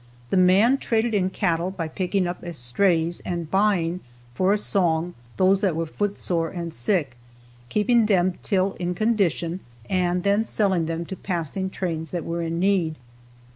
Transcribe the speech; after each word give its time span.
The 0.31 0.35
man 0.37 0.79
traded 0.79 1.13
in 1.13 1.29
cattle 1.29 1.69
by 1.69 1.87
picking 1.87 2.25
up 2.25 2.43
estrays 2.43 3.19
and 3.19 3.51
buying, 3.51 3.99
for 4.33 4.51
a 4.51 4.57
song, 4.57 5.13
those 5.37 5.61
that 5.61 5.75
were 5.75 5.85
footsore 5.85 6.49
and 6.49 6.73
sick, 6.73 7.17
keeping 7.69 8.07
them 8.07 8.39
till 8.41 8.73
in 8.79 8.95
condition 8.95 9.59
and 9.87 10.23
then 10.23 10.43
selling 10.43 10.87
them 10.87 11.05
to 11.05 11.15
passing 11.15 11.69
trains 11.69 12.09
that 12.09 12.25
were 12.25 12.41
in 12.41 12.59
need. 12.59 12.95